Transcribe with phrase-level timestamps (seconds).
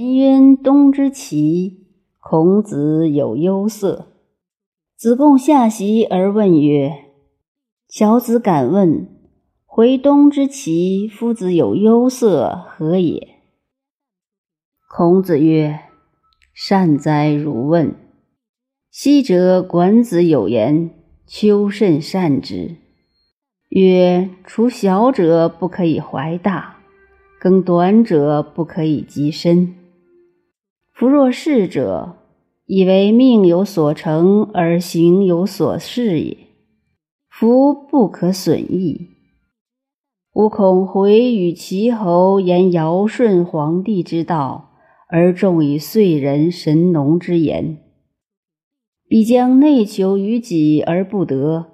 [0.00, 1.84] 颜渊东之齐，
[2.20, 4.06] 孔子有忧色。
[4.96, 6.90] 子贡下席而问曰
[7.86, 9.06] ：“小子敢问，
[9.66, 13.28] 回东之齐，夫子有忧色，何也？”
[14.88, 15.80] 孔子曰
[16.54, 17.94] ：“善哉，如问！
[18.90, 20.92] 昔者管子有言
[21.28, 22.76] ：‘秋甚善之。’
[23.68, 26.78] 曰：‘除小者不可以怀大，
[27.38, 29.74] 更短者不可以及身。’
[31.00, 32.18] 夫若是者，
[32.66, 36.36] 以为命有所成而行有所事也。
[37.30, 39.08] 夫不可损益。
[40.34, 44.72] 吾恐回与齐侯言尧舜皇帝之道，
[45.08, 47.78] 而重以岁人神农之言，
[49.08, 51.64] 必将内求于己而不得，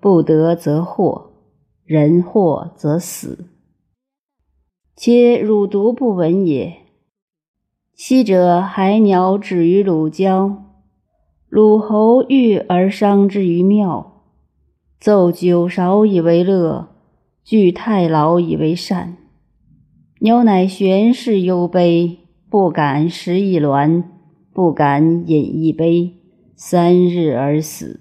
[0.00, 1.32] 不得则祸。”
[1.84, 3.48] 人祸则死，
[4.94, 6.87] 且汝独不闻也。
[8.00, 10.62] 昔者海鸟止于鲁郊，
[11.48, 14.22] 鲁侯遇而伤之于庙，
[15.00, 16.90] 奏九韶以为乐，
[17.42, 19.16] 具太牢以为善。
[20.20, 24.04] 鸟乃悬视忧悲，不敢食一卵，
[24.54, 26.12] 不敢饮一杯，
[26.54, 27.98] 三日而死。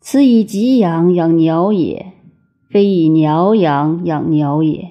[0.00, 2.14] 此以给养养鸟也。
[2.68, 4.88] 非以鸟养养鸟也，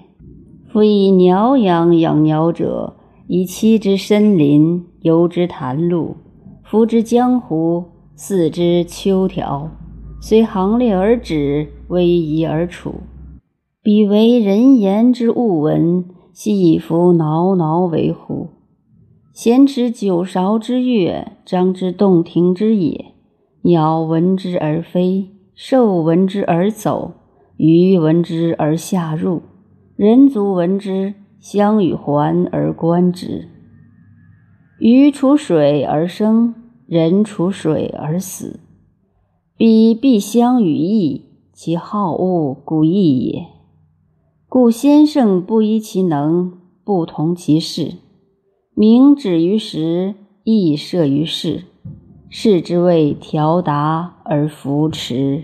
[0.71, 2.95] 夫以鸟养养鸟者，
[3.31, 6.15] 以栖之深林，游之潭路，
[6.63, 7.85] 服之江湖，
[8.17, 9.69] 饲之秋条，
[10.19, 12.95] 虽行列而止，逶迤而处。
[13.83, 18.47] 彼为人言之物闻，悉以弗挠挠为乎？
[19.31, 23.13] 咸持九韶之乐，张之洞庭之野，
[23.61, 27.11] 鸟闻之而飞，兽闻之而走。
[27.57, 29.43] 鱼闻之而下入，
[29.95, 33.47] 人族闻之，相与环而观之。
[34.79, 36.53] 鱼处水而生，
[36.85, 38.59] 人处水而死。
[39.57, 43.47] 彼必相与异，其好恶故异也。
[44.47, 47.95] 故先圣不依其能，不同其事。
[48.73, 51.65] 明止于时，义摄于事，
[52.29, 55.43] 是之谓调达而扶持。